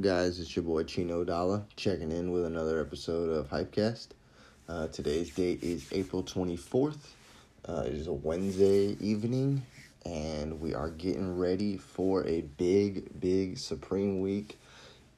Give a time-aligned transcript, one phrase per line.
[0.00, 0.38] guys?
[0.38, 4.08] It's your boy Chino Dalla checking in with another episode of Hypecast.
[4.68, 6.98] Uh, today's date is April 24th.
[7.68, 9.62] Uh, it is a Wednesday evening,
[10.06, 14.56] and we are getting ready for a big, big Supreme week.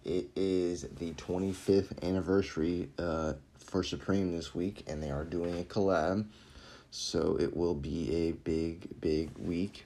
[0.07, 5.65] It is the 25th anniversary uh, for Supreme this week, and they are doing a
[5.65, 6.25] collab.
[6.91, 9.85] So it will be a big, big week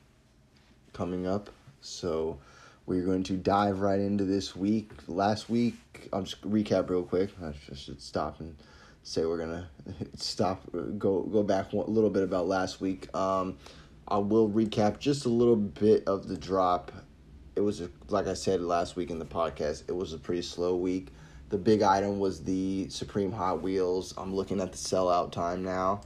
[0.93, 1.51] coming up.
[1.81, 2.39] So
[2.87, 4.91] we're going to dive right into this week.
[5.09, 5.75] Last week,
[6.13, 7.31] I'll just recap real quick.
[7.43, 8.57] I should stop and
[9.03, 9.69] say we're gonna
[10.17, 10.63] stop,
[10.99, 13.15] go go back a little bit about last week.
[13.15, 13.57] Um,
[14.07, 16.93] I will recap just a little bit of the drop.
[17.57, 19.85] It was a, like I said last week in the podcast.
[19.89, 21.09] It was a pretty slow week.
[21.51, 24.13] The big item was the Supreme Hot Wheels.
[24.19, 26.01] I'm looking at the sellout time now.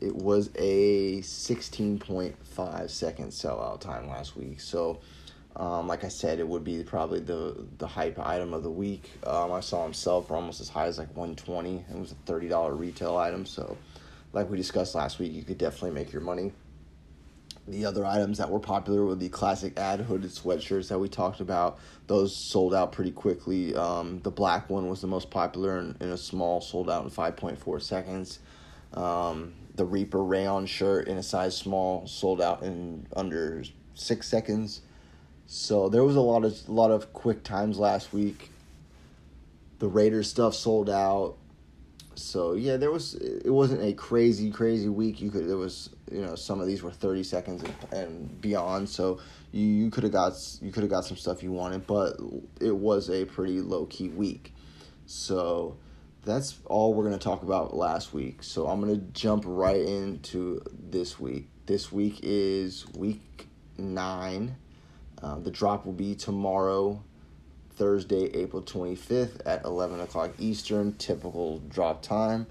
[0.00, 4.60] It was a 16.5 second sellout time last week.
[4.60, 5.00] So
[5.56, 9.10] um, like I said, it would be probably the the hype item of the week.
[9.26, 11.84] Um, I saw them sell for almost as high as like 120.
[11.90, 13.46] It was a thirty dollar retail item.
[13.46, 13.76] So,
[14.32, 16.52] like we discussed last week, you could definitely make your money.
[17.68, 21.40] The other items that were popular were the classic ad hooded sweatshirts that we talked
[21.40, 21.80] about.
[22.06, 23.74] Those sold out pretty quickly.
[23.74, 27.10] Um, the black one was the most popular in, in a small, sold out in
[27.10, 28.38] 5.4 seconds.
[28.94, 34.82] Um, the Reaper rayon shirt in a size small sold out in under six seconds.
[35.46, 38.50] So there was a lot of a lot of quick times last week.
[39.78, 41.36] The Raiders stuff sold out.
[42.16, 45.20] So yeah, there was it wasn't a crazy crazy week.
[45.20, 48.88] You could there was you know some of these were thirty seconds and, beyond.
[48.88, 49.20] So
[49.52, 52.16] you, you could have got you could have got some stuff you wanted, but
[52.60, 54.52] it was a pretty low key week.
[55.06, 55.76] So
[56.24, 58.42] that's all we're gonna talk about last week.
[58.42, 61.48] So I'm gonna jump right into this week.
[61.66, 63.46] This week is week
[63.78, 64.56] nine
[65.22, 67.02] um, the drop will be tomorrow,
[67.70, 72.46] Thursday, April 25th at 11 o'clock Eastern, typical drop time.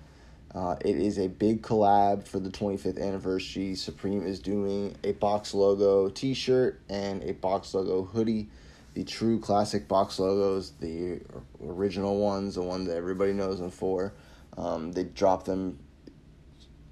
[0.54, 3.76] Uh, it is a big collab for the 25th anniversary.
[3.76, 8.48] Supreme is doing a box logo t shirt and a box logo hoodie.
[8.94, 11.20] The true classic box logos, the
[11.62, 14.14] original ones, the one that everybody knows them for.
[14.58, 15.78] Um, they drop them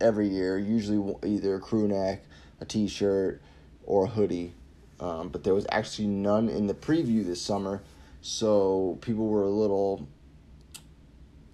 [0.02, 2.26] every year, usually either a crew neck,
[2.60, 3.42] a t shirt,
[3.86, 4.54] or a hoodie.
[5.00, 7.82] Um, but there was actually none in the preview this summer,
[8.22, 10.08] so people were a little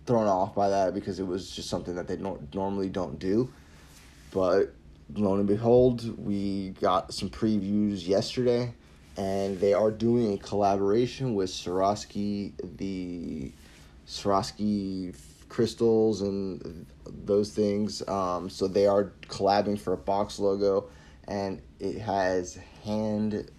[0.05, 3.49] thrown off by that because it was just something that they no- normally don't do.
[4.31, 4.73] But
[5.13, 8.73] lo and behold, we got some previews yesterday,
[9.17, 13.51] and they are doing a collaboration with Swarovski, the
[14.07, 15.15] Swarovski
[15.49, 16.85] crystals and
[17.25, 18.07] those things.
[18.07, 20.89] Um, so they are collabing for a box logo,
[21.29, 23.49] and it has hand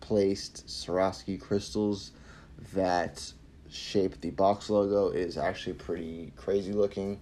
[0.00, 2.12] placed Swarovski crystals
[2.74, 3.32] that
[3.70, 7.18] shape the box logo is actually pretty crazy looking.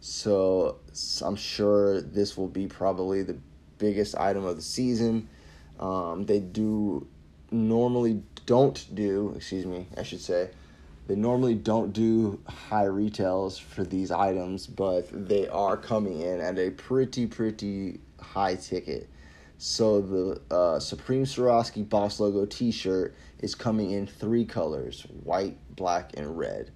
[0.00, 0.76] So
[1.22, 3.38] I'm sure this will be probably the
[3.78, 5.28] biggest item of the season.
[5.80, 7.06] Um, they do
[7.50, 10.50] normally don't do, excuse me, I should say,
[11.06, 16.58] they normally don't do high retails for these items, but they are coming in at
[16.58, 19.08] a pretty, pretty high ticket.
[19.64, 26.16] So the uh, Supreme Swarovski Box logo T-shirt is coming in three colors: white, black,
[26.16, 26.72] and red.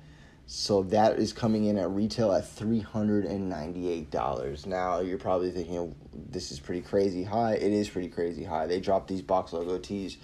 [0.47, 4.67] So that is coming in at retail at three hundred and ninety-eight dollars.
[4.67, 5.97] Now you're probably thinking
[6.31, 7.55] this is pretty crazy high.
[7.55, 8.69] It is pretty crazy high.
[8.69, 10.19] They drop these box logo tees.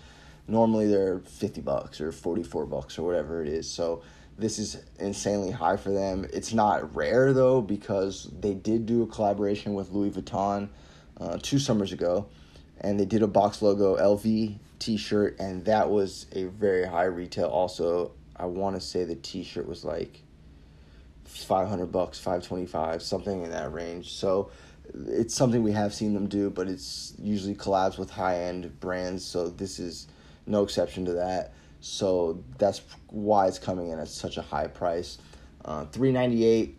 [0.47, 3.69] Normally they're fifty bucks or forty-four bucks or whatever it is.
[3.69, 4.05] So
[4.39, 6.29] this is insanely high for them.
[6.33, 10.69] It's not rare though because they did do a collaboration with Louis Vuitton
[11.21, 12.29] uh, two summers ago
[12.82, 17.47] and they did a box logo LV t-shirt and that was a very high retail.
[17.47, 20.22] Also I want to say the t-shirt was like
[21.25, 24.12] 500 bucks 525 something in that range.
[24.12, 24.50] So
[24.94, 29.49] it's something we have seen them do but it's usually collabs with high-end brands so
[29.49, 30.08] this is
[30.46, 31.55] no exception to that.
[31.81, 35.19] So that's why it's coming in at such a high price.
[35.64, 36.79] Uh, 398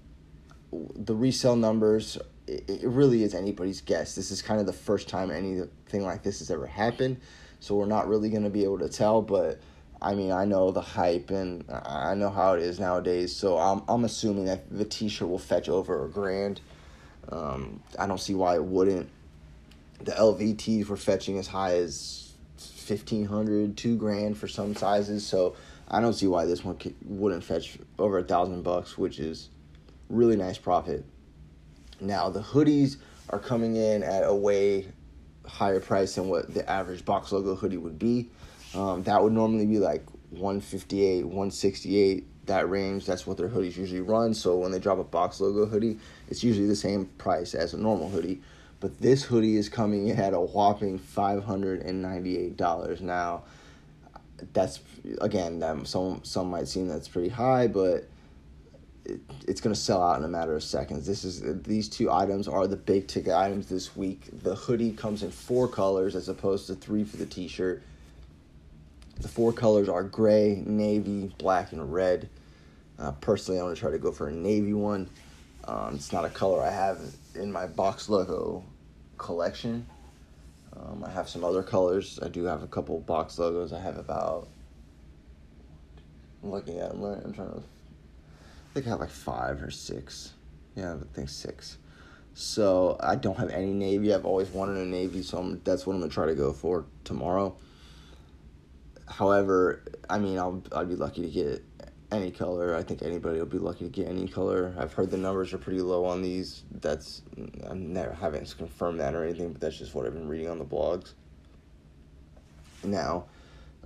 [0.96, 2.18] the resale numbers
[2.48, 4.16] it, it really is anybody's guess.
[4.16, 7.20] This is kind of the first time anything like this has ever happened,
[7.60, 9.22] so we're not really going to be able to tell.
[9.22, 9.60] But
[10.02, 13.84] I mean, I know the hype and I know how it is nowadays, so I'm
[13.88, 16.62] I'm assuming that the T-shirt will fetch over a grand.
[17.32, 19.10] Um, I don't see why it wouldn't.
[20.02, 25.56] The LVTs were fetching as high as 1500 two grand for some sizes, so
[25.88, 29.50] I don't see why this one wouldn't fetch over a thousand bucks, which is
[30.10, 31.06] really nice profit.
[32.04, 32.98] Now the hoodies
[33.30, 34.88] are coming in at a way
[35.46, 38.30] higher price than what the average box logo hoodie would be.
[38.76, 43.06] Um, that would normally be like 158, 168, that range.
[43.06, 44.34] That's what their hoodies usually run.
[44.34, 45.98] So when they drop a box logo hoodie,
[46.30, 48.42] it's usually the same price as a normal hoodie.
[48.80, 53.44] But this hoodie is coming in at a whopping $598 now.
[54.52, 54.82] That's
[55.22, 58.10] again, that some some might seem that's pretty high, but
[59.06, 61.06] it, it's going to sell out in a matter of seconds.
[61.06, 64.30] This is these two items are the big ticket items this week.
[64.44, 67.82] The hoodie comes in four colors as opposed to three for the t-shirt.
[69.20, 72.30] The four colors are gray, navy, black, and red.
[72.98, 75.10] Uh, personally, I'm going to try to go for a navy one.
[75.66, 77.00] Um, it's not a color I have
[77.36, 78.64] in my box logo
[79.18, 79.86] collection.
[80.76, 82.20] Um, I have some other colors.
[82.22, 83.74] I do have a couple box logos.
[83.74, 84.48] I have about.
[86.44, 87.04] I'm looking at them.
[87.04, 87.64] I'm trying to.
[88.74, 90.34] I think I have like five or six.
[90.76, 91.78] Yeah, I think six.
[92.34, 94.12] So I don't have any navy.
[94.12, 96.86] I've always wanted a navy, so I'm, that's what I'm gonna try to go for
[97.04, 97.56] tomorrow.
[99.08, 101.64] However, I mean, I'll I'd be lucky to get
[102.12, 102.76] any color.
[102.76, 104.74] I think anybody will be lucky to get any color.
[104.80, 106.64] I've heard the numbers are pretty low on these.
[106.72, 107.22] That's
[107.70, 110.58] I'm never haven't confirmed that or anything, but that's just what I've been reading on
[110.58, 111.14] the blogs.
[112.84, 113.26] Now,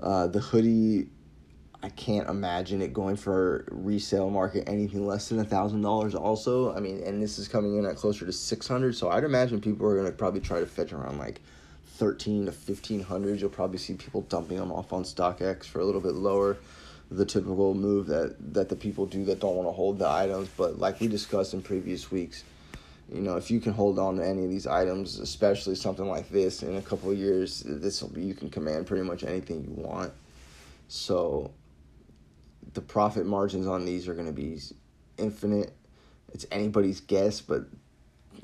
[0.02, 1.10] uh, the hoodie,
[1.84, 6.16] I can't imagine it going for resale market anything less than a thousand dollars.
[6.16, 9.24] Also, I mean, and this is coming in at closer to six hundred, so I'd
[9.24, 11.40] imagine people are gonna probably try to fetch around like
[11.86, 13.40] thirteen to fifteen hundred.
[13.40, 16.58] You'll probably see people dumping them off on StockX for a little bit lower
[17.10, 20.50] the typical move that that the people do that don't want to hold the items.
[20.58, 22.44] But like we discussed in previous weeks,
[23.12, 26.30] you know, if you can hold on to any of these items, especially something like
[26.30, 29.64] this, in a couple of years, this will be you can command pretty much anything
[29.64, 30.12] you want.
[30.90, 31.52] So
[32.78, 34.60] the profit margins on these are going to be
[35.18, 35.74] infinite.
[36.32, 37.64] It's anybody's guess, but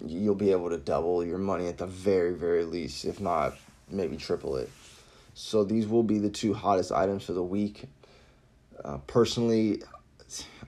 [0.04, 3.56] you'll be able to double your money at the very very least, if not
[3.92, 4.72] maybe triple it.
[5.36, 7.84] So these will be the two hottest items for the week.
[8.84, 9.84] Uh, personally,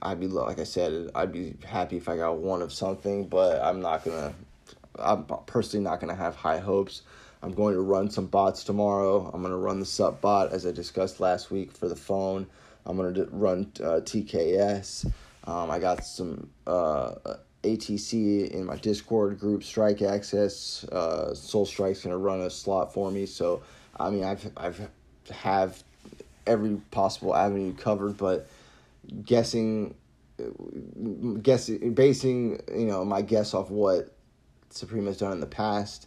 [0.00, 3.60] I'd be like I said, I'd be happy if I got one of something, but
[3.60, 4.32] I'm not gonna.
[4.96, 7.02] I'm personally not gonna have high hopes.
[7.42, 9.28] I'm going to run some bots tomorrow.
[9.34, 12.46] I'm gonna run the SUP bot as I discussed last week for the phone.
[12.86, 15.12] I'm gonna run uh, TKS.
[15.44, 17.14] Um, I got some uh,
[17.62, 20.84] ATC in my Discord group, Strike Access.
[20.84, 23.26] Uh, Soul Strike's gonna run a slot for me.
[23.26, 23.62] So
[23.98, 24.88] I mean, I've I've
[25.30, 25.82] have
[26.46, 28.48] every possible avenue covered, but
[29.24, 29.94] guessing,
[31.42, 34.14] guessing, basing, you know, my guess off what
[34.70, 36.06] Supreme has done in the past,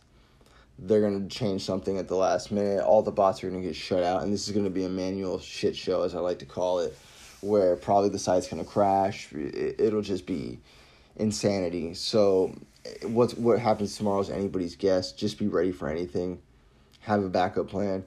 [0.82, 2.82] they're going to change something at the last minute.
[2.84, 4.86] All the bots are going to get shut out, and this is going to be
[4.86, 6.98] a manual shit show, as I like to call it,
[7.42, 9.30] where probably the site's going to crash.
[9.34, 10.60] It'll just be
[11.18, 11.94] insanity.
[11.94, 12.56] So,
[13.04, 15.12] what what happens tomorrow is anybody's guess.
[15.12, 16.42] Just be ready for anything.
[17.02, 18.06] Have a backup plan.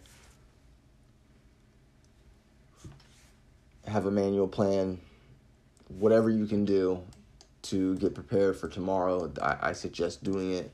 [3.86, 5.00] have a manual plan,
[5.88, 7.02] whatever you can do
[7.62, 9.30] to get prepared for tomorrow.
[9.40, 10.72] I, I suggest doing it.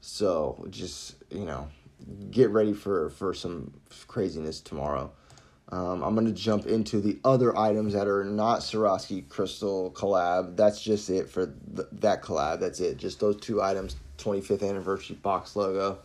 [0.00, 1.68] So just you know,
[2.30, 3.72] get ready for for some
[4.06, 5.10] craziness tomorrow.
[5.72, 10.56] Um, I'm gonna jump into the other items that are not Swarovski Crystal collab.
[10.56, 12.60] That's just it for th- that collab.
[12.60, 12.96] That's it.
[12.96, 13.96] Just those two items.
[14.18, 15.98] 25th anniversary box logo.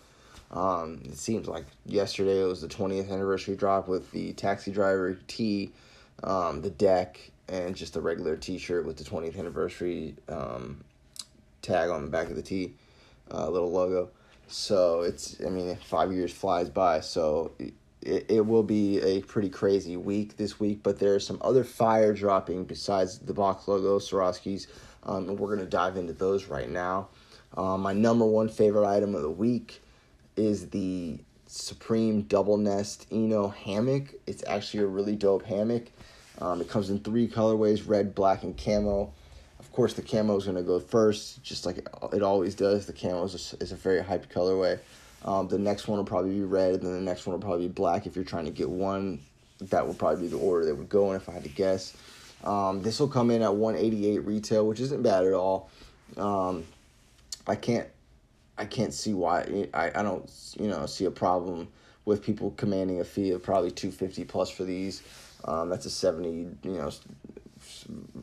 [0.51, 5.17] Um, it seems like yesterday it was the 20th anniversary drop with the taxi driver
[5.27, 5.73] T
[6.23, 10.83] um, the deck, and just a regular T-shirt with the 20th anniversary um,
[11.61, 12.73] tag on the back of the T,
[13.31, 14.09] uh, little logo.
[14.47, 16.99] So it's, I mean, five years flies by.
[17.01, 17.51] So
[18.05, 21.63] it, it will be a pretty crazy week this week, but there are some other
[21.63, 24.67] fire dropping besides the box logo, Swarovskis,
[25.03, 27.09] um, and we're going to dive into those right now.
[27.57, 29.81] Um, my number one favorite item of the week
[30.35, 34.13] is the Supreme Double Nest Eno hammock.
[34.27, 35.85] It's actually a really dope hammock.
[36.39, 39.13] Um, it comes in three colorways red, black, and camo.
[39.75, 42.85] Course, the camo is going to go first, just like it always does.
[42.85, 44.79] The camo is a, is a very hyped colorway.
[45.25, 47.67] Um, the next one will probably be red, and then the next one will probably
[47.67, 48.07] be black.
[48.07, 49.19] If you're trying to get one,
[49.59, 51.93] that would probably be the order that would go in if I had to guess.
[52.45, 55.69] Um, this will come in at 188 retail, which isn't bad at all.
[56.15, 56.63] Um,
[57.45, 57.89] I can't
[58.57, 61.67] I can't see why I, I don't you know see a problem
[62.05, 65.03] with people commanding a fee of probably 250 plus for these.
[65.43, 66.91] Um, that's a 70, you know,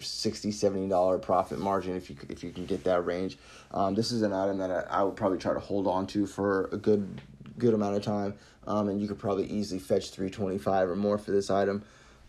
[0.01, 3.39] 60 70 dollar profit margin if you if you can get that range.
[3.73, 6.27] Um, this is an item that I, I, would probably try to hold on to
[6.27, 7.21] for a good
[7.59, 8.35] good amount of time.
[8.67, 11.83] Um, and you could probably easily fetch 325 or more for this item.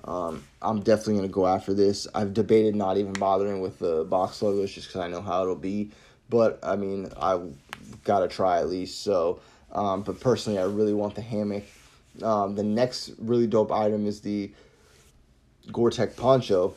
[0.05, 2.07] Um, i'm definitely going to go after this.
[2.13, 5.55] I've debated not even bothering with the box logos just because i know how it'll
[5.55, 5.91] be.
[6.29, 7.39] But i mean i
[8.03, 9.39] gotta try at least so
[9.71, 11.63] um, but personally i really want the hammock.
[12.21, 14.51] Um, the next really dope item is the
[15.71, 16.75] Gore-Tex poncho.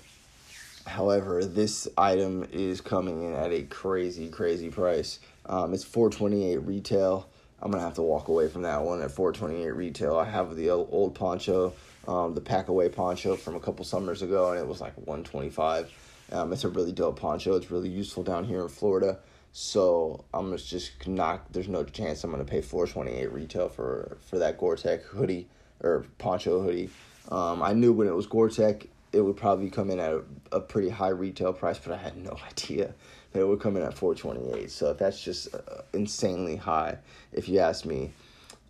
[0.87, 5.19] However, this item is coming in at a crazy, crazy price.
[5.45, 7.29] Um, it's four twenty eight retail.
[7.61, 10.17] I'm gonna have to walk away from that one at four twenty eight retail.
[10.17, 11.73] I have the old poncho,
[12.07, 15.25] um, the pack away poncho from a couple summers ago, and it was like one
[15.25, 15.91] twenty five.
[16.33, 17.57] Um, it's a really dope poncho.
[17.57, 19.19] It's really useful down here in Florida.
[19.53, 21.53] So I'm just not.
[21.53, 25.49] There's no chance I'm gonna pay four twenty eight retail for for that Gore-Tex hoodie
[25.81, 26.91] or poncho hoodie.
[27.31, 30.23] Um, I knew when it was Gore-Tex, it would probably come in at a,
[30.53, 32.95] a, pretty high retail price, but I had no idea
[33.33, 34.71] that it would come in at 428.
[34.71, 36.99] So that's just uh, insanely high,
[37.33, 38.13] if you ask me.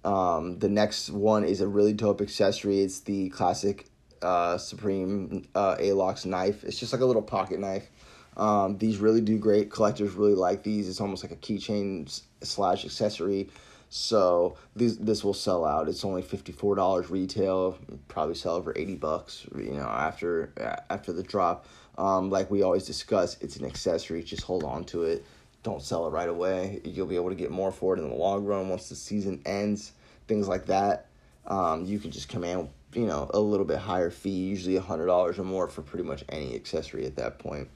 [0.05, 2.81] Um, the next one is a really dope accessory.
[2.81, 3.87] It's the classic
[4.23, 6.64] uh, Supreme uh, Alox knife.
[6.64, 7.88] It's just like a little pocket knife.
[8.37, 9.71] Um, these really do great.
[9.71, 10.88] Collectors really like these.
[10.88, 13.49] It's almost like a keychain slash accessory.
[13.88, 15.88] So this this will sell out.
[15.88, 17.78] It's only fifty four dollars retail.
[18.09, 19.47] Probably sell for eighty bucks.
[19.57, 20.52] You know after
[20.90, 21.66] after the drop.
[21.99, 24.23] Um, like we always discuss, it's an accessory.
[24.23, 25.25] Just hold on to it.
[25.62, 26.81] Don't sell it right away.
[26.85, 29.40] You'll be able to get more for it in the long run once the season
[29.47, 29.93] ends.
[30.28, 31.07] Things like that.
[31.47, 35.07] Um, you can just command you know a little bit higher fee, usually a hundred
[35.07, 37.69] dollars or more for pretty much any accessory at that point.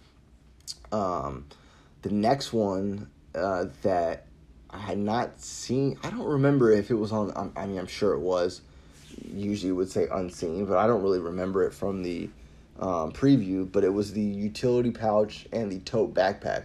[0.93, 1.47] Um,
[2.03, 4.27] the next one uh, that
[4.73, 5.99] I had not seen.
[6.03, 7.53] I don't remember if it was on.
[7.57, 8.63] I mean, I'm sure it was.
[9.33, 12.31] Usually would say unseen, but I don't really remember it from the
[12.79, 13.71] um, preview.
[13.71, 16.65] But it was the utility pouch and the tote backpack.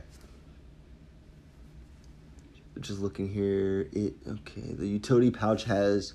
[2.80, 4.74] Just looking here, it okay.
[4.74, 6.14] The utility pouch has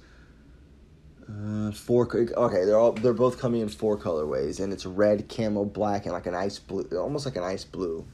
[1.28, 2.06] uh, four.
[2.14, 6.12] Okay, they're all they're both coming in four colorways, and it's red, camo, black, and
[6.12, 8.06] like an ice blue, almost like an ice blue,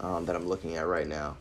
[0.00, 1.36] um, that I'm looking at right now.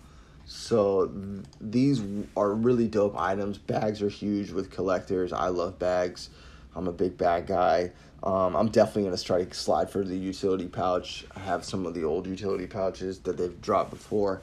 [0.51, 2.01] So th- these
[2.36, 3.60] are really dope items.
[3.60, 5.32] Bags are huge with collectors.
[5.32, 6.32] I love bags.
[6.75, 7.91] I'm a big bag guy.
[8.24, 11.24] Um, I'm definitely gonna to slide for the utility pouch.
[11.36, 14.41] I have some of the old utility pouches that they've dropped before.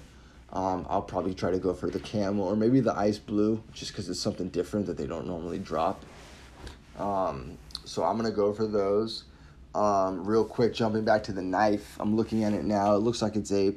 [0.52, 3.90] Um, I'll probably try to go for the camel or maybe the ice blue, just
[3.90, 6.04] because it's something different that they don't normally drop.
[7.00, 9.24] Um, so I'm gonna go for those.
[9.74, 12.94] Um, real quick, jumping back to the knife, I'm looking at it now.
[12.94, 13.74] It looks like it's a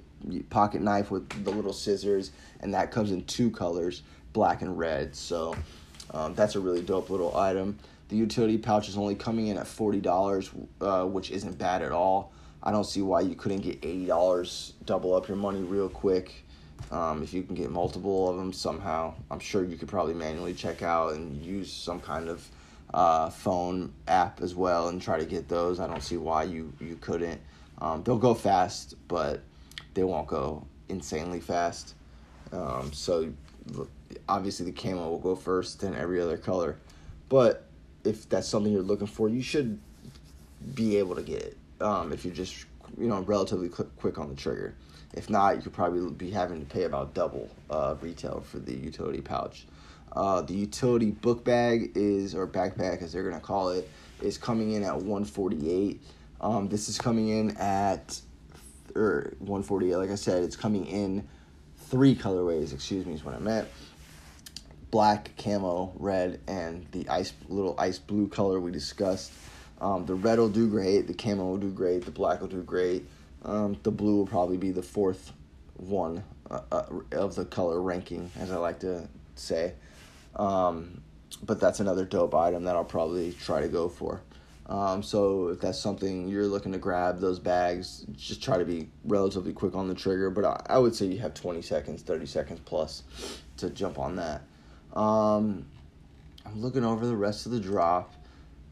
[0.50, 5.16] pocket knife with the little scissors, and that comes in two colors, black and red.
[5.16, 5.56] So
[6.14, 7.78] um, that's a really dope little item.
[8.10, 10.50] The utility pouch is only coming in at forty dollars,
[10.82, 12.34] uh, which isn't bad at all.
[12.62, 16.46] I don't see why you couldn't get eighty dollars, double up your money real quick.
[16.92, 20.54] Um, if you can get multiple of them somehow, I'm sure you could probably manually
[20.54, 22.48] check out and use some kind of
[22.94, 25.80] uh, phone app as well and try to get those.
[25.80, 27.40] I don't see why you you couldn't.
[27.80, 29.42] Um, they'll go fast, but
[29.94, 31.96] they won't go insanely fast.
[32.52, 33.32] Um, so
[34.28, 36.78] obviously the camo will go first, then every other color.
[37.28, 37.66] But
[38.04, 39.80] if that's something you're looking for, you should
[40.74, 41.58] be able to get it.
[41.82, 42.66] Um, if you're just
[42.98, 44.76] you know relatively quick on the trigger.
[45.14, 48.76] If not, you could probably be having to pay about double uh, retail for the
[48.76, 49.66] utility pouch.
[50.12, 53.90] Uh, the utility book bag is or backpack as they're gonna call it
[54.22, 56.02] is coming in at 148.
[56.42, 58.20] Um, this is coming in at
[58.96, 59.96] or 148.
[59.96, 61.28] Like I said, it's coming in
[61.78, 62.74] three colorways.
[62.74, 63.68] Excuse me, is what I meant.
[64.92, 69.32] Black, camo, red, and the ice little ice blue color we discussed.
[69.82, 71.08] Um, the red will do great.
[71.08, 72.06] The camo will do great.
[72.06, 73.06] The black will do great.
[73.44, 75.32] Um, the blue will probably be the fourth
[75.78, 79.74] one uh, uh, of the color ranking, as I like to say.
[80.36, 81.02] Um,
[81.44, 84.22] but that's another dope item that I'll probably try to go for.
[84.70, 88.88] Um, so if that's something you're looking to grab, those bags, just try to be
[89.04, 90.30] relatively quick on the trigger.
[90.30, 93.04] But I, I would say you have 20 seconds, 30 seconds plus
[93.58, 94.44] to jump on that.
[94.94, 95.66] Um,
[96.46, 98.14] I'm looking over the rest of the drop.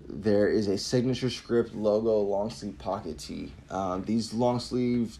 [0.07, 3.51] There is a signature script logo long sleeve pocket tee.
[3.71, 5.17] Um, these long sleeve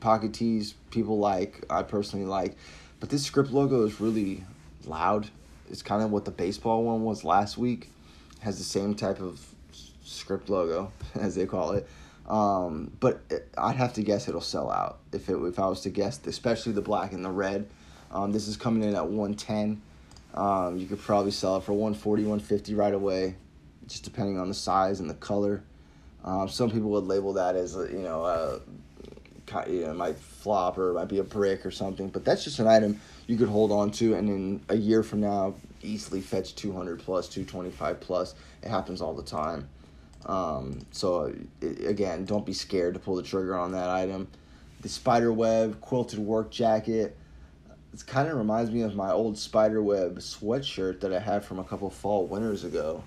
[0.00, 2.56] pocket tees people like, I personally like,
[3.00, 4.44] but this script logo is really
[4.86, 5.28] loud.
[5.70, 7.90] It's kind of what the baseball one was last week.
[8.38, 9.40] It has the same type of
[10.04, 11.88] script logo, as they call it.
[12.28, 15.80] Um, but it, I'd have to guess it'll sell out if it if I was
[15.82, 17.68] to guess, especially the black and the red.
[18.12, 19.80] Um, this is coming in at 110.
[20.34, 23.34] Um, you could probably sell it for 140, 150 right away,
[23.88, 25.62] just depending on the size and the color.
[26.24, 28.58] Um, some people would label that as you know, uh,
[29.66, 32.08] you know, it might flop or it might be a brick or something.
[32.08, 35.20] But that's just an item you could hold on to, and in a year from
[35.20, 38.34] now, easily fetch 200 plus, 225 plus.
[38.62, 39.68] It happens all the time.
[40.26, 44.28] Um, so it, again, don't be scared to pull the trigger on that item.
[44.80, 47.16] The spider web quilted work jacket.
[47.92, 51.58] It kind of reminds me of my old spider web sweatshirt that I had from
[51.58, 53.02] a couple fall winters ago.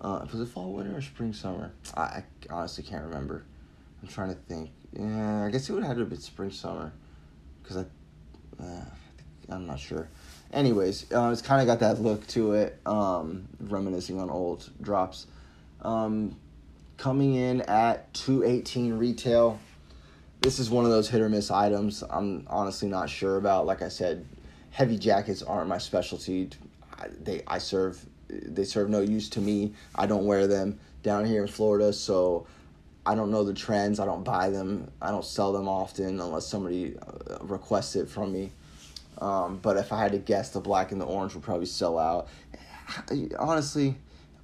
[0.00, 1.72] Uh, was it fall, winter, or spring, summer?
[1.96, 3.44] I, I honestly can't remember.
[4.00, 4.70] I'm trying to think.
[4.92, 6.92] Yeah, I guess it would have to be spring, summer,
[7.62, 8.84] because I, uh,
[9.48, 10.08] I'm not sure.
[10.52, 15.26] Anyways, uh, it's kind of got that look to it, um, reminiscing on old drops.
[15.82, 16.36] Um,
[16.98, 19.58] coming in at 218 retail.
[20.40, 22.04] This is one of those hit or miss items.
[22.10, 23.66] I'm honestly not sure about.
[23.66, 24.26] Like I said,
[24.70, 26.50] heavy jackets aren't my specialty.
[26.98, 29.72] I, they I serve they serve no use to me.
[29.94, 32.46] I don't wear them down here in Florida, so
[33.06, 34.00] I don't know the trends.
[34.00, 34.90] I don't buy them.
[35.00, 38.52] I don't sell them often unless somebody uh, requests it from me.
[39.18, 41.98] Um, but if I had to guess, the black and the orange would probably sell
[41.98, 42.28] out.
[43.38, 43.96] Honestly,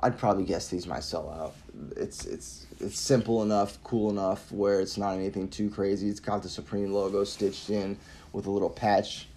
[0.04, 1.54] I'd probably guess these might sell out.
[1.96, 6.10] It's it's it's simple enough, cool enough where it's not anything too crazy.
[6.10, 7.96] It's got the Supreme logo stitched in
[8.34, 9.28] with a little patch.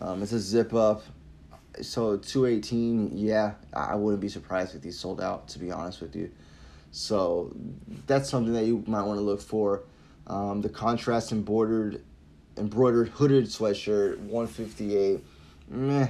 [0.00, 1.04] Um, it's a zip up.
[1.82, 5.46] So 218, yeah, I wouldn't be surprised if these sold out.
[5.50, 6.32] To be honest with you,
[6.90, 7.54] so
[8.08, 9.84] that's something that you might want to look for.
[10.26, 12.02] Um, the contrast embroidered
[12.56, 15.22] embroidered hooded sweatshirt, 158.
[15.68, 16.08] Meh,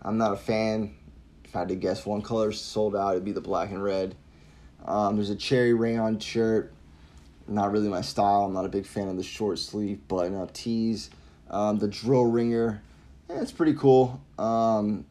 [0.00, 0.94] I'm not a fan.
[1.52, 4.14] If I had to guess one color sold out, it'd be the black and red.
[4.86, 6.72] Um, there's a cherry rayon shirt.
[7.46, 8.44] Not really my style.
[8.44, 11.10] I'm not a big fan of the short sleeve button up tees.
[11.50, 12.80] Um, the drill ringer,
[13.28, 14.18] yeah, it's pretty cool.
[14.38, 15.04] Um,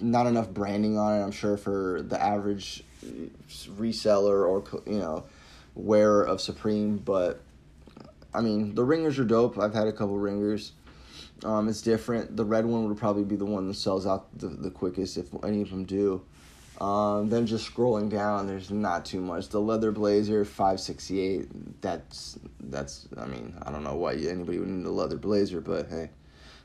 [0.00, 2.82] not enough branding on it, I'm sure, for the average
[3.78, 5.22] reseller or you know
[5.76, 7.40] wearer of Supreme, but
[8.34, 9.56] I mean, the ringers are dope.
[9.56, 10.72] I've had a couple ringers.
[11.44, 12.36] Um, it's different.
[12.36, 15.28] The red one would probably be the one that sells out the, the quickest if
[15.44, 16.22] any of them do.
[16.80, 19.48] Um, then just scrolling down, there's not too much.
[19.48, 21.80] The leather blazer, five sixty eight.
[21.80, 23.08] That's that's.
[23.16, 26.10] I mean, I don't know why anybody would need a leather blazer, but hey,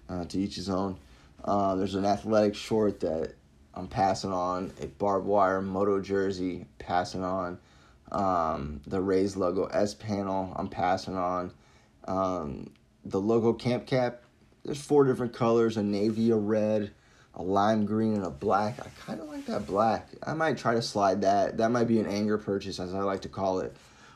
[0.10, 0.98] uh, to each his own.
[1.44, 3.34] Uh, there's an athletic short that
[3.74, 4.74] I'm passing on.
[4.82, 7.58] A barbed wire moto jersey, passing on.
[8.12, 11.54] Um, the Rays logo S panel, I'm passing on.
[12.06, 12.72] Um,
[13.06, 14.21] the logo camp cap,
[14.64, 16.92] there's four different colors a navy, a red,
[17.36, 18.80] a lime green, and a black.
[18.80, 20.10] I kind of like that black.
[20.26, 21.58] I might try to slide that.
[21.58, 23.76] That might be an anger purchase, as I like to call it,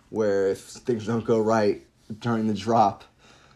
[0.10, 1.86] where if things don't go right
[2.20, 3.04] during the drop,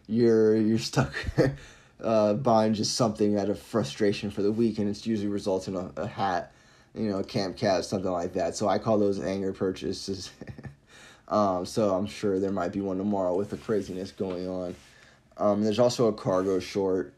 [0.07, 1.13] you're you're stuck
[2.03, 5.75] uh, buying just something out of frustration for the week, and it's usually results in
[5.75, 6.51] a, a hat,
[6.95, 8.55] you know, a camp cap, something like that.
[8.55, 10.31] So I call those anger purchases.
[11.29, 14.75] Um, so I'm sure there might be one tomorrow with the craziness going on.
[15.39, 17.13] Um, there's also a cargo short.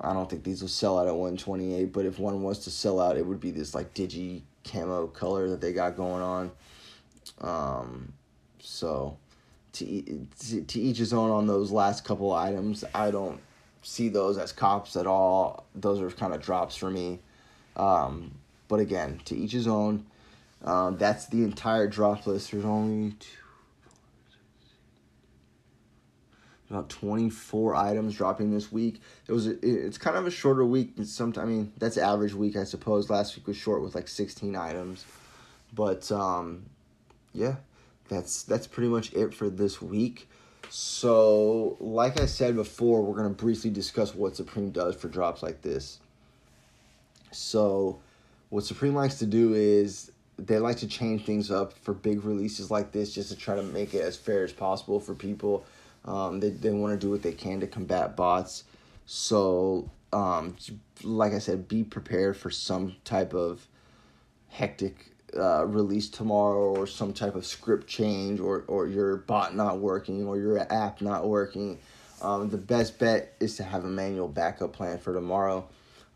[0.00, 3.00] I don't think these will sell out at 128, but if one was to sell
[3.00, 6.50] out, it would be this like digi camo color that they got going on.
[7.40, 8.12] Um,
[8.60, 9.16] so
[9.74, 12.84] to, to to each his own on those last couple items.
[12.94, 13.40] I don't
[13.82, 15.66] see those as cops at all.
[15.74, 17.20] Those are kind of drops for me.
[17.76, 18.32] Um,
[18.68, 20.06] but again, to each his own.
[20.64, 22.50] Um, that's the entire drop list.
[22.50, 23.28] There's only two,
[26.70, 29.00] about 24 items dropping this week.
[29.26, 30.92] It was it's kind of a shorter week.
[31.04, 33.08] Sometimes I mean that's average week I suppose.
[33.10, 35.04] Last week was short with like 16 items,
[35.72, 36.66] but um,
[37.32, 37.56] yeah,
[38.08, 40.28] that's that's pretty much it for this week.
[40.70, 45.62] So, like I said before, we're gonna briefly discuss what Supreme does for drops like
[45.62, 45.98] this.
[47.30, 48.00] So,
[48.50, 52.70] what Supreme likes to do is they like to change things up for big releases
[52.70, 55.64] like this, just to try to make it as fair as possible for people
[56.08, 58.64] um, they they want to do what they can to combat bots.
[59.06, 60.56] So, um,
[61.02, 63.66] like I said, be prepared for some type of
[64.48, 69.78] hectic uh, release tomorrow or some type of script change or, or your bot not
[69.78, 71.78] working or your app not working.
[72.22, 75.68] Um, the best bet is to have a manual backup plan for tomorrow.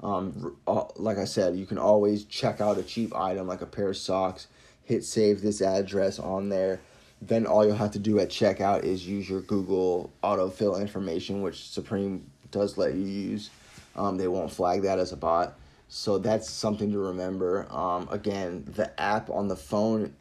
[0.02, 3.66] Um, uh, like I said, you can always check out a cheap item like a
[3.66, 4.48] pair of socks,
[4.84, 6.80] hit save this address on there,
[7.26, 11.68] then all you'll have to do at checkout is use your Google autofill information, which
[11.68, 13.50] Supreme does let you use.
[13.94, 15.54] Um, they won't flag that as a bot.
[15.88, 17.66] So that's something to remember.
[17.70, 20.14] Um, again, the app on the phone,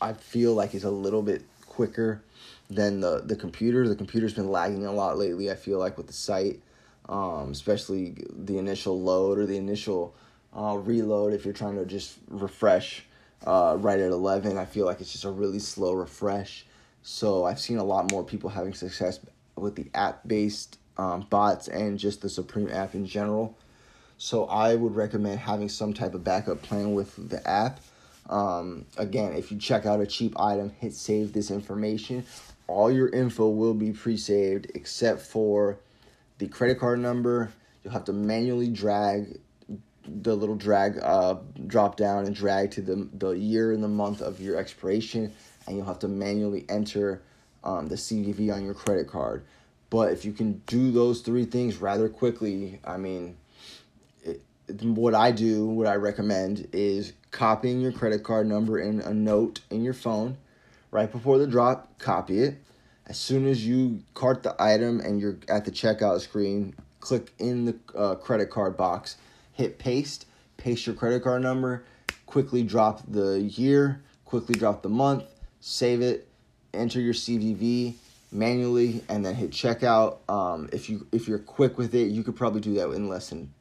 [0.00, 2.22] I feel like is a little bit quicker
[2.68, 3.88] than the, the computer.
[3.88, 6.60] The computer's been lagging a lot lately, I feel like, with the site,
[7.08, 10.14] um, especially the initial load or the initial
[10.54, 13.06] uh, reload if you're trying to just refresh
[13.46, 14.58] uh, right at 11.
[14.58, 16.66] I feel like it's just a really slow refresh.
[17.02, 19.20] So I've seen a lot more people having success
[19.56, 23.56] with the app based um, bots and just the Supreme app in general.
[24.18, 27.80] So I would recommend having some type of backup plan with the app.
[28.30, 32.24] Um, again, if you check out a cheap item, hit save this information.
[32.68, 35.78] All your info will be pre saved except for
[36.38, 37.52] the credit card number.
[37.82, 39.40] You'll have to manually drag
[40.06, 41.36] the little drag uh,
[41.66, 45.32] drop down and drag to the the year and the month of your expiration,
[45.66, 47.22] and you'll have to manually enter
[47.64, 49.44] um, the CVV on your credit card.
[49.90, 53.36] But if you can do those three things rather quickly, I mean,
[54.24, 54.40] it,
[54.82, 59.60] what I do, what I recommend is copying your credit card number in a note
[59.70, 60.38] in your phone
[60.90, 62.58] right before the drop, copy it.
[63.06, 67.64] As soon as you cart the item and you're at the checkout screen, click in
[67.64, 69.16] the uh, credit card box,
[69.62, 71.84] hit paste, paste your credit card number,
[72.26, 75.24] quickly drop the year, quickly drop the month,
[75.60, 76.26] save it,
[76.74, 77.94] enter your CVV
[78.32, 80.18] manually, and then hit checkout.
[80.28, 83.28] Um, if you if you're quick with it, you could probably do that in less
[83.30, 83.52] than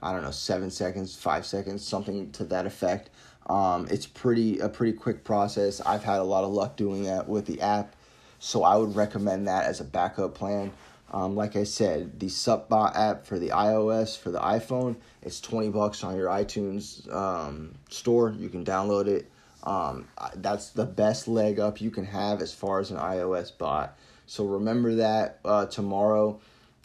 [0.00, 3.10] I don't know seven seconds, five seconds, something to that effect.
[3.46, 5.80] Um, it's pretty a pretty quick process.
[5.80, 7.96] I've had a lot of luck doing that with the app,
[8.38, 10.72] so I would recommend that as a backup plan.
[11.12, 15.68] Um, like I said, the SupBot app for the iOS for the iPhone, it's twenty
[15.68, 18.34] bucks on your iTunes um, store.
[18.36, 19.30] You can download it.
[19.62, 23.96] Um, that's the best leg up you can have as far as an iOS bot.
[24.26, 26.40] So remember that uh, tomorrow.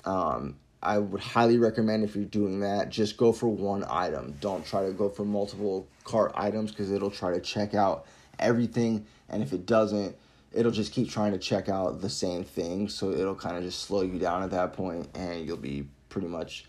[0.05, 4.37] Um, I would highly recommend if you're doing that, just go for one item.
[4.39, 8.05] Don't try to go for multiple cart items because it'll try to check out
[8.37, 9.05] everything.
[9.27, 10.15] And if it doesn't,
[10.57, 12.89] it'll just keep trying to check out the same thing.
[12.89, 16.27] So it'll kind of just slow you down at that point and you'll be pretty
[16.27, 16.65] much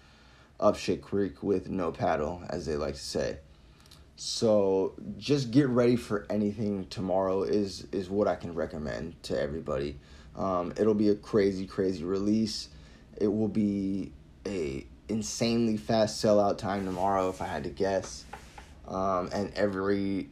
[0.60, 3.38] up shit creek with no paddle, as they like to say.
[4.16, 9.96] So just get ready for anything tomorrow is is what I can recommend to everybody.
[10.36, 12.68] Um, it'll be a crazy, crazy release.
[13.16, 14.12] It will be
[14.44, 18.24] a insanely fast sellout time tomorrow, if I had to guess.
[18.86, 20.28] Um, and every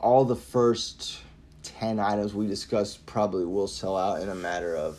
[0.00, 1.20] all the first
[1.62, 4.98] 10 items we discussed probably will sell out in a matter of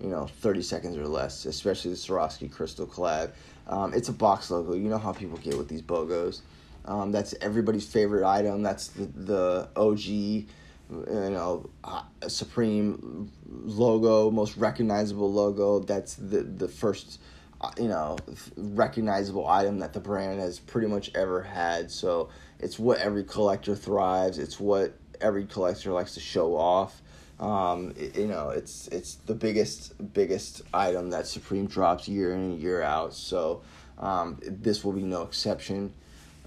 [0.00, 3.32] you know 30 seconds or less especially the Swarovski crystal collab.
[3.68, 4.74] Um, it's a box logo.
[4.74, 6.42] You know how people get with these bogos.
[6.84, 8.62] Um, that's everybody's favorite item.
[8.62, 10.46] That's the, the og you
[10.88, 15.80] know uh, supreme logo most recognizable logo.
[15.80, 17.20] That's the the first
[17.60, 18.16] uh, you know
[18.56, 21.90] recognizable item that the brand has pretty much ever had.
[21.90, 22.28] So
[22.60, 24.38] it's what every collector thrives.
[24.38, 27.02] It's what every collector likes to show off.
[27.38, 32.40] Um, it, you know, it's it's the biggest biggest item that Supreme drops year in
[32.40, 33.14] and year out.
[33.14, 33.62] So
[33.98, 35.92] um, this will be no exception.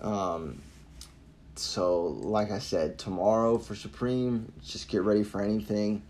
[0.01, 0.62] Um,
[1.55, 6.01] so, like I said, tomorrow for Supreme, just get ready for anything.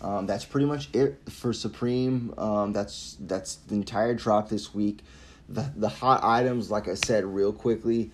[0.00, 2.34] Um, that's pretty much it for Supreme.
[2.36, 5.00] Um, that's that's the entire drop this week.
[5.48, 8.10] The the hot items, like I said, real quickly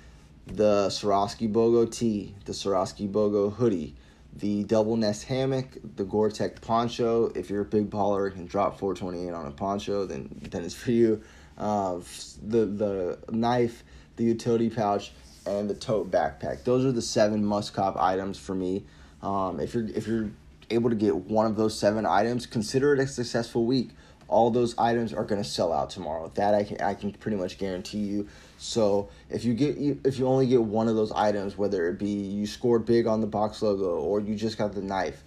[0.46, 3.94] the Swarovski Bogo tee, the Swarovski Bogo hoodie,
[4.36, 7.32] the double nest hammock, the Gore-Tex poncho.
[7.34, 10.74] If you're a big baller and can drop 428 on a poncho, then then it's
[10.74, 11.22] for you.
[11.56, 11.98] Uh,
[12.42, 13.84] the the knife,
[14.16, 15.12] the utility pouch,
[15.46, 16.64] and the tote backpack.
[16.64, 18.84] Those are the seven must cop items for me.
[19.22, 20.30] Um, if you're if you're
[20.70, 23.90] able to get one of those seven items, consider it a successful week
[24.28, 26.30] all those items are going to sell out tomorrow.
[26.34, 28.28] That I can I can pretty much guarantee you.
[28.58, 32.08] So if you get if you only get one of those items, whether it be
[32.08, 35.22] you scored big on the box logo or you just got the knife,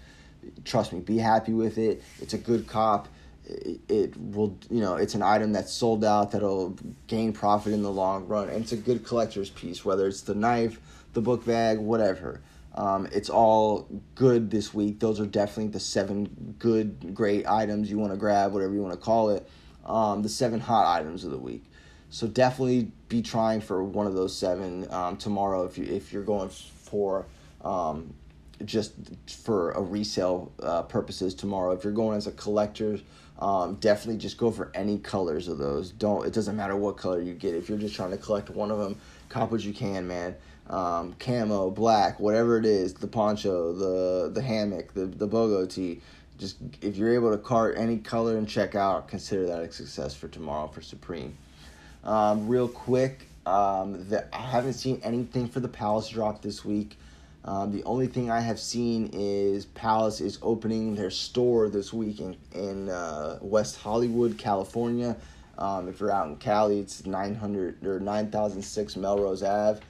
[0.66, 2.04] trust me, be happy with it.
[2.22, 3.08] It's a good cop.
[3.46, 6.76] It, it will you know it's an item that's sold out that'll
[7.08, 9.86] gain profit in the long run, and it's a good collector's piece.
[9.86, 10.80] Whether it's the knife,
[11.14, 12.42] the book bag, whatever.
[12.78, 15.00] Um, it's all good this week.
[15.00, 18.94] Those are definitely the seven good, great items you want to grab, whatever you want
[18.94, 19.50] to call it.
[19.84, 21.66] Um, the seven hot items of the week.
[22.12, 26.24] So definitely be trying for one of those seven um, tomorrow if you if you're
[26.24, 27.26] going for
[27.63, 28.13] um,
[28.63, 28.94] just
[29.44, 31.72] for a resale uh, purposes tomorrow.
[31.72, 33.00] If you're going as a collector,
[33.40, 35.92] um, definitely just go for any colors of those.
[35.92, 37.56] Don't it doesn't matter what color you get.
[37.56, 38.98] If you're just trying to collect one of them,
[39.30, 40.36] cop what you can, man
[40.69, 46.01] um, camo, black, whatever it is, the poncho, the the hammock, the the bogo tee.
[46.38, 50.13] Just if you're able to cart any color and check out, consider that a success
[50.13, 51.36] for tomorrow for Supreme.
[52.03, 56.97] Um, real quick, um, the, I haven't seen anything for the Palace drop this week.
[57.43, 62.19] Um, the only thing I have seen is Palace is opening their store this week
[62.19, 65.15] in, in uh, West Hollywood, California.
[65.58, 69.82] Um, if you're out in Cali, it's 900 or 9006 Melrose Ave.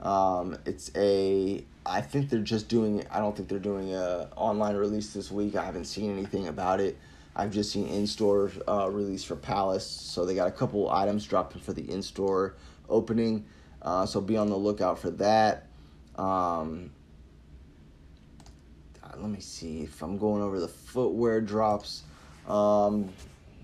[0.00, 3.04] Um, it's a I think they're just doing.
[3.10, 5.56] I don't think they're doing a online release this week.
[5.56, 6.98] I haven't seen anything about it.
[7.34, 11.26] I've just seen in store uh, release for Palace, so they got a couple items
[11.26, 12.54] dropping for the in store
[12.88, 13.44] opening.
[13.82, 15.66] Uh, so be on the lookout for that.
[16.16, 16.90] Um,
[19.04, 22.02] uh, let me see if I'm going over the footwear drops.
[22.48, 23.10] Um,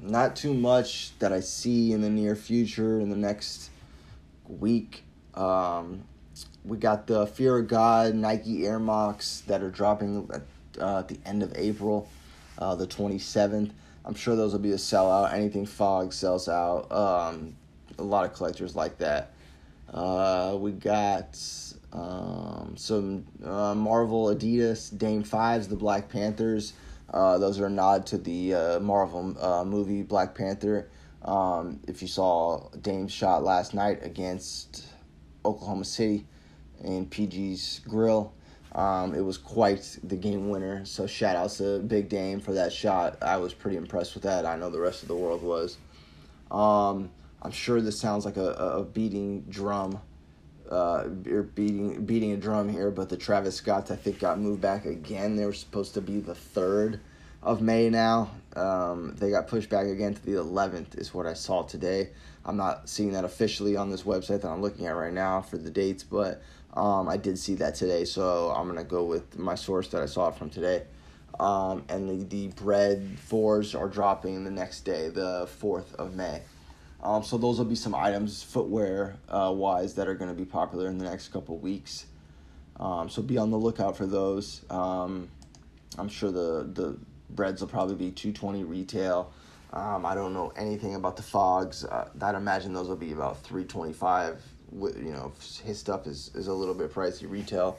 [0.01, 3.71] not too much that I see in the near future in the next
[4.47, 6.05] week Um,
[6.64, 10.42] we got the Fear of God Nike Air Max that are dropping at,
[10.81, 12.09] uh, at the end of April,
[12.59, 13.71] uh, the 27th.
[14.05, 15.33] I'm sure those will be a sellout.
[15.33, 16.90] Anything Fog sells out.
[16.90, 17.57] Um,
[17.99, 19.33] a lot of collectors like that.
[19.92, 21.38] Uh, we got
[21.92, 26.73] um, some uh, Marvel Adidas Dame Fives, the Black Panthers.
[27.12, 30.88] Uh, those are a nod to the uh, Marvel movie Black Panther.
[31.25, 34.85] Um, if you saw Dame's shot last night against
[35.44, 36.26] Oklahoma City
[36.83, 38.33] in PG's Grill,
[38.74, 40.85] um, it was quite the game winner.
[40.85, 43.22] So shout out to Big Dame for that shot.
[43.22, 44.46] I was pretty impressed with that.
[44.46, 45.76] I know the rest of the world was.
[46.50, 47.11] Um,
[47.42, 50.00] I'm sure this sounds like a, a beating drum,
[50.70, 54.87] uh, beating beating a drum here, but the Travis Scotts I think got moved back
[54.87, 55.37] again.
[55.37, 57.00] They were supposed to be the third
[57.42, 58.31] of May now.
[58.55, 62.11] Um, they got pushed back again to the 11th, is what I saw today.
[62.44, 65.57] I'm not seeing that officially on this website that I'm looking at right now for
[65.57, 66.42] the dates, but
[66.74, 70.07] um, I did see that today, so I'm gonna go with my source that I
[70.07, 70.85] saw it from today.
[71.40, 76.42] Um, and the, the bread fours are dropping the next day, the 4th of May.
[77.02, 80.44] Um, so those will be some items, footwear uh, wise, that are going to be
[80.44, 82.07] popular in the next couple weeks.
[82.78, 84.62] Um, so be on the lookout for those.
[84.70, 85.28] Um,
[85.98, 86.96] I'm sure the the
[87.35, 89.33] breads will probably be 220 retail.
[89.73, 91.85] Um, I don't know anything about the fogs.
[91.85, 94.42] Uh, I'd imagine those will be about 325.
[94.73, 95.33] You know,
[95.64, 97.79] his stuff is, is a little bit pricey retail,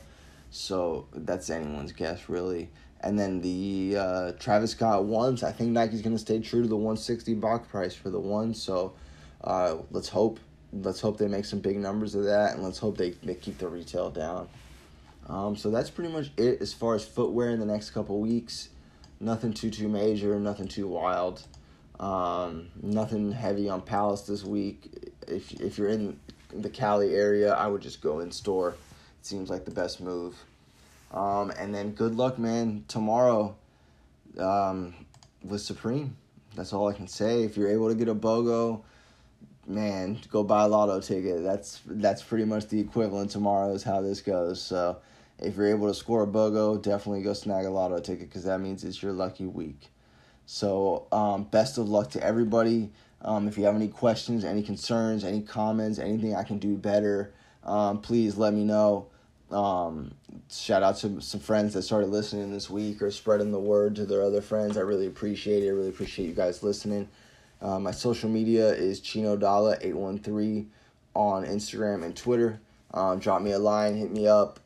[0.51, 2.69] so that's anyone's guess really.
[3.01, 6.75] And then the uh, Travis Scott ones, I think Nike's gonna stay true to the
[6.75, 8.61] 160 box price for the ones.
[8.61, 8.93] So
[9.43, 10.39] uh, let's hope
[10.81, 13.57] let's hope they make some big numbers of that, and let's hope they, they keep
[13.59, 14.47] the retail down.
[15.27, 18.69] Um, so that's pretty much it as far as footwear in the next couple weeks.
[19.23, 21.41] Nothing too too major, nothing too wild.
[21.97, 25.11] Um, nothing heavy on Palace this week.
[25.25, 26.19] If if you're in
[26.53, 28.71] the Cali area, I would just go in store.
[28.71, 30.35] It seems like the best move.
[31.13, 32.83] Um, and then good luck, man.
[32.89, 33.55] Tomorrow,
[34.37, 34.93] um,
[35.41, 36.17] with Supreme.
[36.55, 37.43] That's all I can say.
[37.43, 38.81] If you're able to get a BOGO,
[39.65, 41.43] man, go buy a lotto ticket.
[41.43, 44.61] That's that's pretty much the equivalent tomorrow is how this goes.
[44.61, 44.97] So
[45.39, 48.59] if you're able to score a BOGO, definitely go snag a lotto ticket because that
[48.59, 49.89] means it's your lucky week.
[50.45, 52.91] So um, best of luck to everybody.
[53.21, 57.33] Um, if you have any questions, any concerns, any comments, anything I can do better,
[57.63, 59.07] um, please let me know.
[59.49, 60.13] Um,
[60.51, 64.05] shout out to some friends that started listening this week or spreading the word to
[64.05, 64.77] their other friends.
[64.77, 65.67] I really appreciate it.
[65.67, 67.07] I really appreciate you guys listening.
[67.61, 70.69] Uh, my social media is Chino Dalla 813
[71.13, 72.59] on Instagram and Twitter.
[72.93, 74.59] Um, drop me a line, hit me up.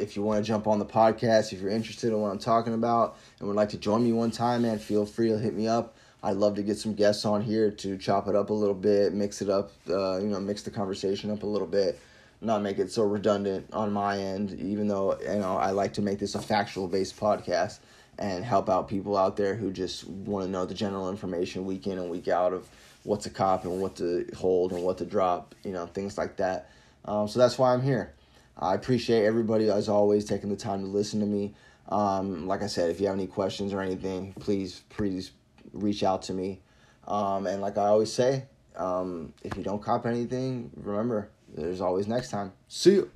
[0.00, 2.74] If you want to jump on the podcast, if you're interested in what I'm talking
[2.74, 5.68] about and would like to join me one time, man, feel free to hit me
[5.68, 5.94] up.
[6.22, 9.12] I'd love to get some guests on here to chop it up a little bit,
[9.12, 11.98] mix it up, uh, you know, mix the conversation up a little bit,
[12.40, 14.52] not make it so redundant on my end.
[14.60, 17.78] Even though you know I like to make this a factual based podcast
[18.18, 21.86] and help out people out there who just want to know the general information week
[21.86, 22.68] in and week out of
[23.04, 26.36] what to cop and what to hold and what to drop, you know, things like
[26.36, 26.70] that.
[27.06, 28.12] Um, so that's why I'm here.
[28.56, 31.54] I appreciate everybody, as always, taking the time to listen to me.
[31.88, 35.32] Um, like I said, if you have any questions or anything, please, please
[35.72, 36.60] reach out to me.
[37.08, 38.44] Um, and like I always say,
[38.76, 42.52] um, if you don't cop anything, remember, there's always next time.
[42.68, 43.10] See you.